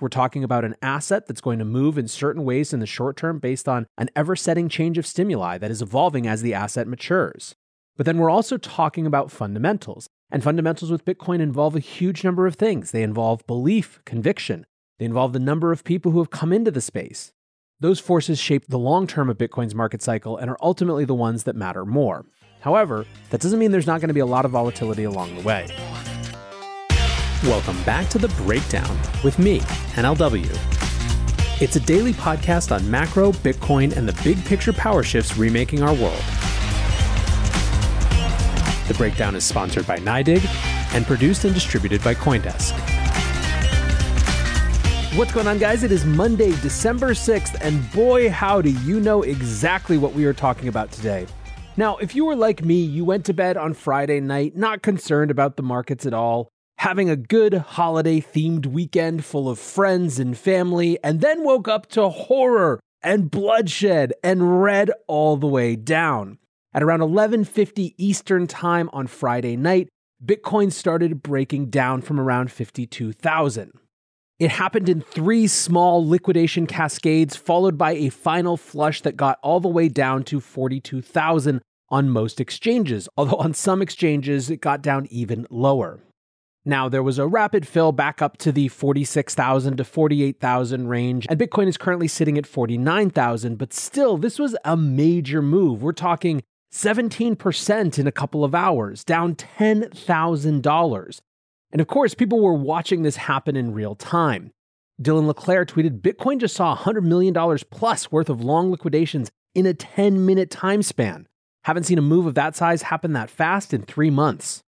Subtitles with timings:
[0.00, 3.16] We're talking about an asset that's going to move in certain ways in the short
[3.16, 6.86] term based on an ever setting change of stimuli that is evolving as the asset
[6.86, 7.56] matures.
[7.96, 12.46] But then we're also talking about fundamentals and fundamentals with Bitcoin involve a huge number
[12.46, 12.92] of things.
[12.92, 14.66] They involve belief, conviction,
[14.98, 17.32] they involve the number of people who have come into the space.
[17.80, 21.44] Those forces shape the long term of Bitcoin's market cycle and are ultimately the ones
[21.44, 22.24] that matter more.
[22.60, 25.42] However, that doesn't mean there's not going to be a lot of volatility along the
[25.42, 25.68] way.
[27.44, 29.60] Welcome back to The Breakdown with me,
[29.94, 31.62] NLW.
[31.62, 35.94] It's a daily podcast on macro, Bitcoin, and the big picture power shifts remaking our
[35.94, 36.20] world.
[38.88, 40.44] The breakdown is sponsored by NYDIG
[40.96, 42.72] and produced and distributed by Coindesk.
[45.16, 45.84] What's going on, guys?
[45.84, 50.66] It is Monday, December 6th, and boy, howdy, you know exactly what we are talking
[50.66, 51.24] about today.
[51.76, 55.30] Now, if you were like me, you went to bed on Friday night, not concerned
[55.30, 60.38] about the markets at all, having a good holiday themed weekend full of friends and
[60.38, 66.38] family, and then woke up to horror and bloodshed and red all the way down.
[66.72, 69.88] At around 11:50 Eastern Time on Friday night,
[70.24, 73.72] Bitcoin started breaking down from around 52,000.
[74.38, 79.58] It happened in three small liquidation cascades, followed by a final flush that got all
[79.58, 85.08] the way down to 42,000 on most exchanges, although on some exchanges it got down
[85.10, 86.00] even lower.
[86.68, 91.40] Now, there was a rapid fill back up to the 46,000 to 48,000 range, and
[91.40, 95.82] Bitcoin is currently sitting at 49,000, but still, this was a major move.
[95.82, 96.42] We're talking
[96.74, 101.20] 17% in a couple of hours, down $10,000.
[101.72, 104.50] And of course, people were watching this happen in real time.
[105.00, 107.32] Dylan LeClair tweeted Bitcoin just saw $100 million
[107.70, 111.28] plus worth of long liquidations in a 10 minute time span.
[111.64, 114.62] Haven't seen a move of that size happen that fast in three months.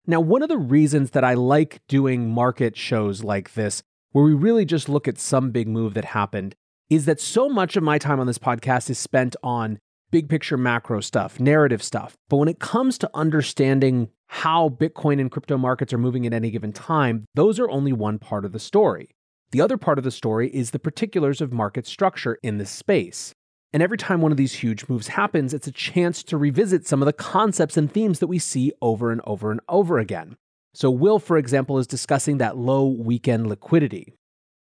[0.08, 3.84] Now, one of the reasons that I like doing market shows like this,
[4.14, 6.56] where we really just look at some big move that happened,
[6.90, 9.78] is that so much of my time on this podcast is spent on
[10.16, 12.16] big picture macro stuff, narrative stuff.
[12.30, 16.52] But when it comes to understanding how Bitcoin and crypto markets are moving at any
[16.52, 19.10] given time, those are only one part of the story.
[19.52, 23.34] The other part of the story is the particulars of market structure in this space.
[23.74, 27.02] And every time one of these huge moves happens, it's a chance to revisit some
[27.02, 30.38] of the concepts and themes that we see over and over and over again.
[30.74, 34.14] So, Will, for example, is discussing that low weekend liquidity.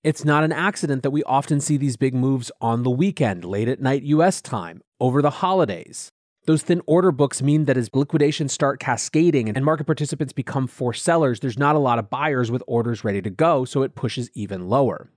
[0.03, 3.68] It's not an accident that we often see these big moves on the weekend, late
[3.68, 6.09] at night US time, over the holidays.
[6.45, 11.03] Those thin order books mean that as liquidations start cascading and market participants become forced
[11.03, 14.31] sellers, there's not a lot of buyers with orders ready to go, so it pushes
[14.33, 15.12] even lower.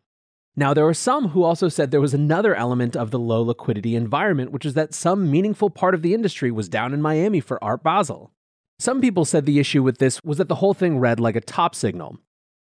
[0.55, 3.97] Now, there were some who also said there was another element of the low liquidity
[3.97, 7.63] environment, which is that some meaningful part of the industry was down in Miami for
[7.65, 8.33] Art Basel.
[8.79, 11.41] Some people said the issue with this was that the whole thing read like a
[11.41, 12.19] top signal.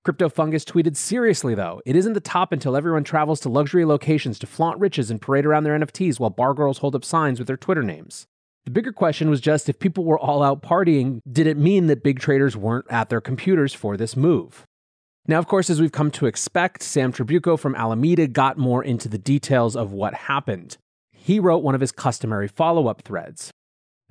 [0.06, 4.48] CryptoFungus tweeted seriously, though, it isn't the top until everyone travels to luxury locations to
[4.48, 7.58] flaunt riches and parade around their NFTs while bar girls hold up signs with their
[7.58, 8.26] Twitter names.
[8.64, 12.04] The bigger question was just if people were all out partying, did it mean that
[12.04, 14.66] big traders weren't at their computers for this move?
[15.28, 19.10] Now, of course, as we've come to expect, Sam Trabucco from Alameda got more into
[19.10, 20.78] the details of what happened.
[21.12, 23.52] He wrote one of his customary follow up threads.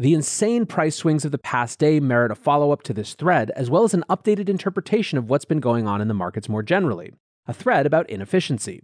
[0.01, 3.51] The insane price swings of the past day merit a follow up to this thread,
[3.57, 6.63] as well as an updated interpretation of what's been going on in the markets more
[6.63, 7.15] generally,
[7.49, 8.81] a thread about inefficiency.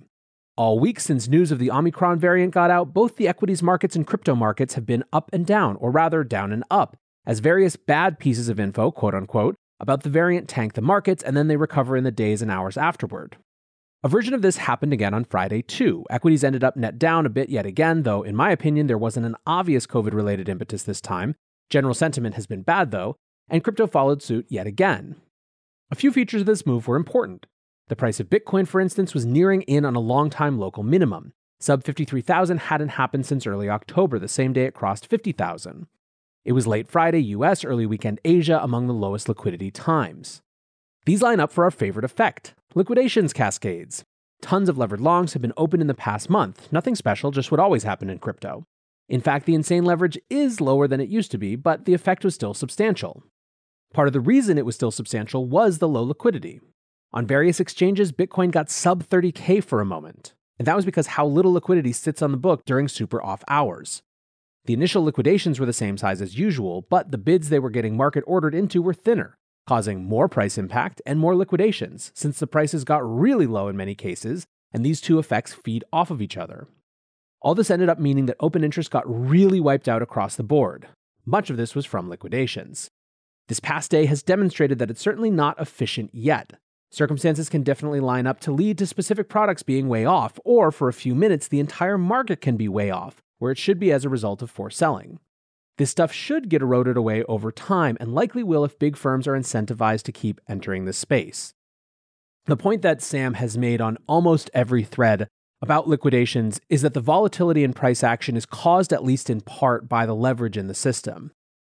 [0.57, 4.05] All week since news of the Omicron variant got out, both the equities markets and
[4.05, 8.19] crypto markets have been up and down, or rather down and up, as various bad
[8.19, 11.97] pieces of info, quote unquote, about the variant tank the markets and then they recover
[11.97, 13.37] in the days and hours afterward.
[14.05, 16.05] A version of this happened again on Friday, too.
[16.11, 19.25] Equities ended up net down a bit yet again, though, in my opinion, there wasn't
[19.25, 21.37] an obvious COVID related impetus this time.
[21.71, 23.17] General sentiment has been bad, though,
[23.49, 25.17] and crypto followed suit yet again.
[25.91, 27.47] A few features of this move were important.
[27.89, 31.33] The price of Bitcoin, for instance, was nearing in on a long time local minimum.
[31.59, 35.87] Sub 53,000 hadn't happened since early October, the same day it crossed 50,000.
[36.45, 40.43] It was late Friday US, early weekend Asia among the lowest liquidity times.
[41.07, 44.05] These line up for our favorite effect liquidations cascades.
[44.43, 47.61] Tons of levered longs have been opened in the past month, nothing special, just what
[47.61, 48.65] always happened in crypto.
[49.09, 52.25] In fact, the insane leverage is lower than it used to be, but the effect
[52.25, 53.23] was still substantial.
[53.93, 56.61] Part of the reason it was still substantial was the low liquidity.
[57.13, 61.25] On various exchanges, Bitcoin got sub 30K for a moment, and that was because how
[61.25, 64.03] little liquidity sits on the book during super off hours.
[64.65, 67.97] The initial liquidations were the same size as usual, but the bids they were getting
[67.97, 69.37] market ordered into were thinner,
[69.67, 73.95] causing more price impact and more liquidations, since the prices got really low in many
[73.95, 76.67] cases, and these two effects feed off of each other.
[77.41, 80.89] All this ended up meaning that open interest got really wiped out across the board.
[81.27, 82.91] Much of this was from liquidations.
[83.49, 86.55] This past day has demonstrated that it's certainly not efficient yet.
[86.91, 90.89] Circumstances can definitely line up to lead to specific products being way off, or for
[90.89, 94.05] a few minutes, the entire market can be way off, where it should be as
[94.05, 95.19] a result of forced selling.
[95.77, 99.33] This stuff should get eroded away over time and likely will if big firms are
[99.33, 101.53] incentivized to keep entering the space.
[102.47, 105.29] The point that Sam has made on almost every thread
[105.61, 109.89] about liquidations is that the volatility in price action is caused at least in part
[109.89, 111.33] by the leverage in the system.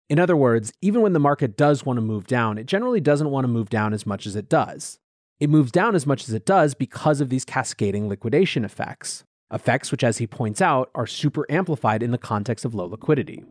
[0.09, 3.31] In other words, even when the market does want to move down, it generally doesn't
[3.31, 4.99] want to move down as much as it does.
[5.39, 9.91] It moves down as much as it does because of these cascading liquidation effects effects
[9.91, 13.43] which, as he points out, are super amplified in the context of low liquidity.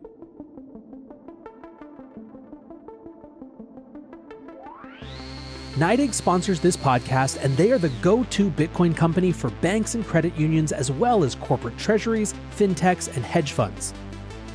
[5.79, 10.05] NYDIG sponsors this podcast, and they are the go to Bitcoin company for banks and
[10.05, 13.95] credit unions, as well as corporate treasuries, fintechs, and hedge funds.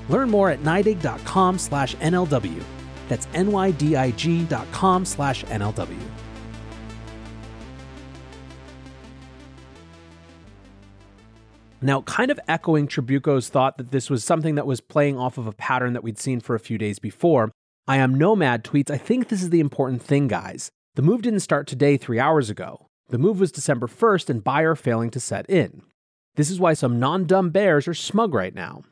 [0.10, 2.62] Learn more at NYDIG.com slash NLW.
[3.08, 5.98] That's N-Y-D-I-G.com slash NLW.
[11.82, 15.48] Now, kind of echoing Trabucco's thought that this was something that was playing off of
[15.48, 17.54] a pattern that we'd seen for a few days before,
[17.88, 20.70] I am Nomad tweets, I think this is the important thing, guys.
[20.96, 22.86] The move didn't start today, three hours ago.
[23.10, 25.82] The move was December 1st and buyer failing to set in.
[26.36, 28.84] This is why some non dumb bears are smug right now.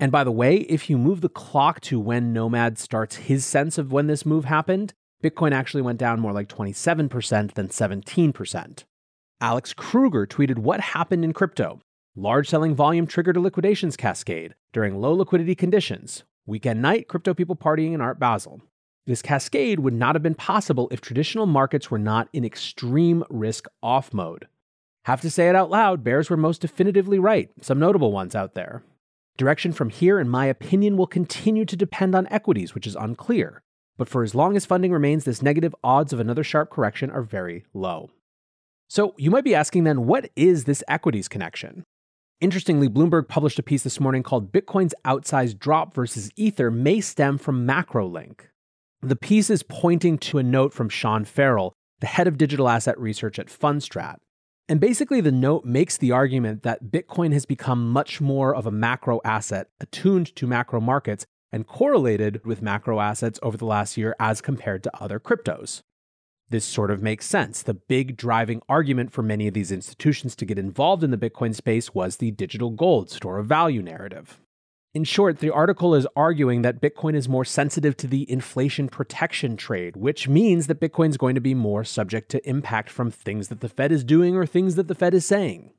[0.00, 3.78] And by the way, if you move the clock to when Nomad starts his sense
[3.78, 8.84] of when this move happened, Bitcoin actually went down more like 27% than 17%.
[9.40, 11.80] Alex Kruger tweeted what happened in crypto.
[12.16, 16.24] Large selling volume triggered a liquidations cascade during low liquidity conditions.
[16.44, 18.62] Weekend night, crypto people partying in Art Basel.
[19.06, 23.66] This cascade would not have been possible if traditional markets were not in extreme risk
[23.80, 24.48] off mode.
[25.04, 28.54] Have to say it out loud, bears were most definitively right, some notable ones out
[28.54, 28.82] there.
[29.36, 33.62] Direction from here, in my opinion, will continue to depend on equities, which is unclear.
[33.96, 37.22] But for as long as funding remains this negative, odds of another sharp correction are
[37.22, 38.10] very low.
[38.88, 41.84] So you might be asking then, what is this equities connection?
[42.40, 47.38] Interestingly, Bloomberg published a piece this morning called Bitcoin's outsized drop versus Ether may stem
[47.38, 48.40] from MacroLink.
[49.02, 52.98] The piece is pointing to a note from Sean Farrell, the head of digital asset
[52.98, 54.16] research at Fundstrat.
[54.68, 58.72] And basically, the note makes the argument that Bitcoin has become much more of a
[58.72, 64.16] macro asset, attuned to macro markets, and correlated with macro assets over the last year
[64.18, 65.82] as compared to other cryptos.
[66.48, 67.62] This sort of makes sense.
[67.62, 71.54] The big driving argument for many of these institutions to get involved in the Bitcoin
[71.54, 74.40] space was the digital gold store of value narrative.
[74.96, 79.58] In short, the article is arguing that Bitcoin is more sensitive to the inflation protection
[79.58, 83.48] trade, which means that Bitcoin is going to be more subject to impact from things
[83.48, 85.70] that the Fed is doing or things that the Fed is saying.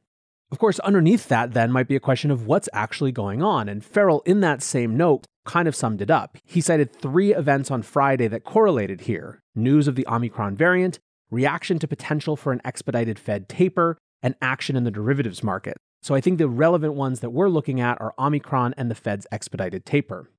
[0.51, 3.67] Of course, underneath that, then, might be a question of what's actually going on.
[3.67, 6.38] And Farrell, in that same note, kind of summed it up.
[6.45, 11.00] He cited three events on Friday that correlated here news of the Omicron variant,
[11.31, 15.77] reaction to potential for an expedited Fed taper, and action in the derivatives market.
[16.01, 19.27] So I think the relevant ones that we're looking at are Omicron and the Fed's
[19.32, 20.30] expedited taper.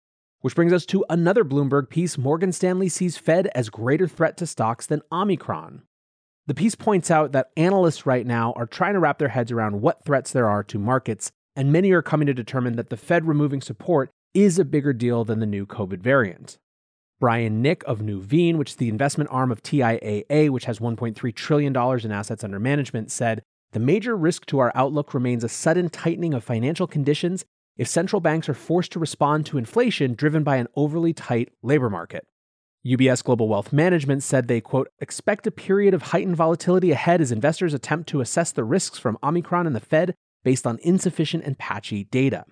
[0.41, 4.47] Which brings us to another Bloomberg piece Morgan Stanley sees Fed as greater threat to
[4.47, 5.83] stocks than Omicron.
[6.47, 9.83] The piece points out that analysts right now are trying to wrap their heads around
[9.83, 13.27] what threats there are to markets, and many are coming to determine that the Fed
[13.27, 16.57] removing support is a bigger deal than the new COVID variant.
[17.21, 21.77] Brian Nick of Nuveen, which is the investment arm of TIAA, which has $1.3 trillion
[21.77, 26.35] in assets under management, said the major risk to our outlook remains a sudden tightening
[26.35, 27.45] of financial conditions
[27.77, 31.91] if central banks are forced to respond to inflation driven by an overly tight labor
[31.91, 32.27] market.
[32.87, 37.33] UBS Global Wealth Management said they, quote, expect a period of heightened volatility ahead as
[37.33, 41.59] investors attempt to assess the risks from Omicron and the Fed based on insufficient and
[41.59, 42.45] patchy data.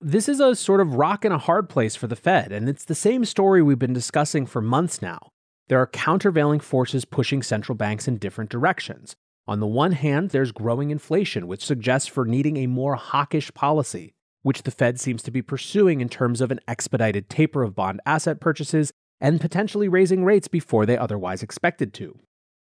[0.00, 2.84] This is a sort of rock and a hard place for the Fed, and it's
[2.84, 5.30] the same story we've been discussing for months now.
[5.68, 9.14] There are countervailing forces pushing central banks in different directions.
[9.46, 14.14] On the one hand, there's growing inflation, which suggests for needing a more hawkish policy,
[14.42, 18.00] which the Fed seems to be pursuing in terms of an expedited taper of bond
[18.06, 22.18] asset purchases and potentially raising rates before they otherwise expected to.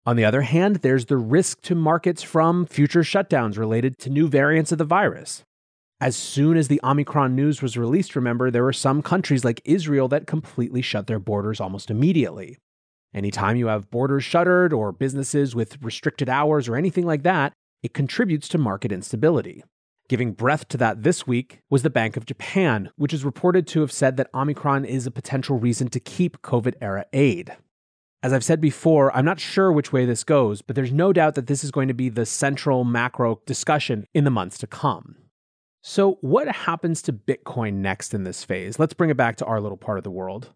[0.05, 4.27] On the other hand, there's the risk to markets from future shutdowns related to new
[4.27, 5.43] variants of the virus.
[5.99, 10.07] As soon as the Omicron news was released, remember, there were some countries like Israel
[10.07, 12.57] that completely shut their borders almost immediately.
[13.13, 17.53] Anytime you have borders shuttered or businesses with restricted hours or anything like that,
[17.83, 19.63] it contributes to market instability.
[20.07, 23.81] Giving breath to that this week was the Bank of Japan, which is reported to
[23.81, 27.55] have said that Omicron is a potential reason to keep COVID era aid.
[28.23, 31.35] As I've said before, I'm not sure which way this goes, but there's no doubt
[31.35, 35.15] that this is going to be the central macro discussion in the months to come.
[35.81, 38.77] So, what happens to Bitcoin next in this phase?
[38.77, 40.53] Let's bring it back to our little part of the world.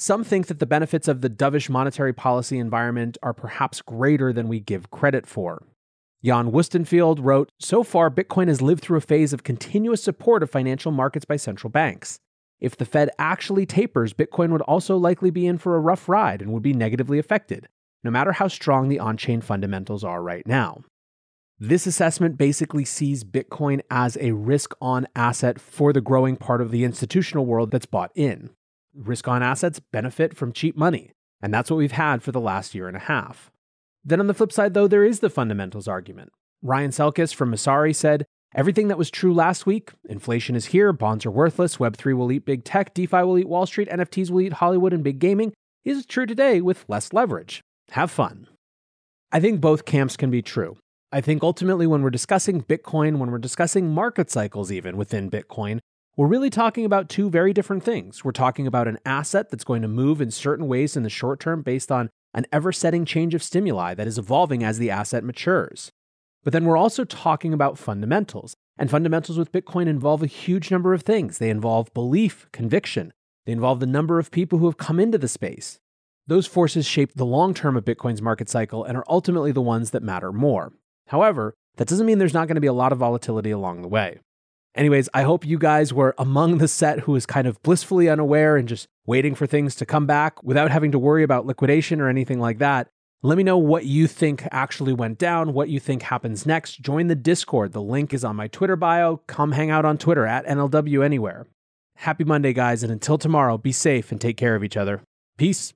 [0.00, 4.48] Some think that the benefits of the dovish monetary policy environment are perhaps greater than
[4.48, 5.66] we give credit for.
[6.24, 10.48] Jan Wüstenfeld wrote So far, Bitcoin has lived through a phase of continuous support of
[10.48, 12.18] financial markets by central banks.
[12.60, 16.40] If the Fed actually tapers, Bitcoin would also likely be in for a rough ride
[16.40, 17.68] and would be negatively affected,
[18.02, 20.80] no matter how strong the on chain fundamentals are right now.
[21.58, 26.70] This assessment basically sees Bitcoin as a risk on asset for the growing part of
[26.70, 28.48] the institutional world that's bought in.
[28.94, 32.74] Risk on assets benefit from cheap money, and that's what we've had for the last
[32.74, 33.50] year and a half.
[34.04, 36.32] Then on the flip side, though, there is the fundamentals argument.
[36.62, 41.24] Ryan Selkis from Messari said, Everything that was true last week inflation is here, bonds
[41.24, 44.54] are worthless, Web3 will eat big tech, DeFi will eat Wall Street, NFTs will eat
[44.54, 45.52] Hollywood and big gaming
[45.84, 47.62] is true today with less leverage.
[47.92, 48.48] Have fun.
[49.32, 50.76] I think both camps can be true.
[51.12, 55.80] I think ultimately, when we're discussing Bitcoin, when we're discussing market cycles, even within Bitcoin,
[56.20, 58.22] we're really talking about two very different things.
[58.22, 61.40] We're talking about an asset that's going to move in certain ways in the short
[61.40, 65.24] term based on an ever setting change of stimuli that is evolving as the asset
[65.24, 65.90] matures.
[66.44, 68.54] But then we're also talking about fundamentals.
[68.76, 71.38] And fundamentals with Bitcoin involve a huge number of things.
[71.38, 73.14] They involve belief, conviction,
[73.46, 75.78] they involve the number of people who have come into the space.
[76.26, 79.92] Those forces shape the long term of Bitcoin's market cycle and are ultimately the ones
[79.92, 80.74] that matter more.
[81.06, 83.88] However, that doesn't mean there's not going to be a lot of volatility along the
[83.88, 84.20] way.
[84.74, 88.56] Anyways, I hope you guys were among the set who was kind of blissfully unaware
[88.56, 92.08] and just waiting for things to come back without having to worry about liquidation or
[92.08, 92.88] anything like that.
[93.22, 96.80] Let me know what you think actually went down, what you think happens next.
[96.80, 97.72] Join the Discord.
[97.72, 99.18] The link is on my Twitter bio.
[99.26, 101.46] Come hang out on Twitter at NLW Anywhere.
[101.96, 105.02] Happy Monday, guys, and until tomorrow, be safe and take care of each other.
[105.36, 105.74] Peace.